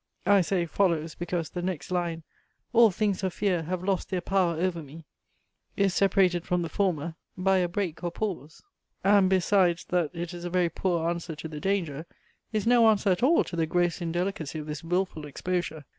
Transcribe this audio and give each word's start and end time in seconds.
I 0.25 0.41
say, 0.41 0.65
follows, 0.65 1.13
because 1.13 1.51
the 1.51 1.61
next 1.61 1.91
line, 1.91 2.23
"all 2.73 2.89
things 2.89 3.23
of 3.23 3.35
fear 3.35 3.61
have 3.61 3.83
lost 3.83 4.09
their 4.09 4.19
power 4.19 4.55
over 4.55 4.81
me," 4.81 5.05
is 5.77 5.93
separated 5.93 6.43
from 6.43 6.63
the 6.63 6.69
former 6.69 7.13
by 7.37 7.59
a 7.59 7.67
break 7.67 8.03
or 8.03 8.09
pause, 8.11 8.63
and 9.03 9.29
besides 9.29 9.85
that 9.89 10.09
it 10.15 10.33
is 10.33 10.43
a 10.43 10.49
very 10.49 10.69
poor 10.69 11.07
answer 11.07 11.35
to 11.35 11.47
the 11.47 11.59
danger, 11.59 12.07
is 12.51 12.65
no 12.65 12.89
answer 12.89 13.11
at 13.11 13.21
all 13.21 13.43
to 13.43 13.55
the 13.55 13.67
gross 13.67 14.01
indelicacy 14.01 14.57
of 14.57 14.65
this 14.65 14.83
wilful 14.83 15.23
exposure. 15.27 15.85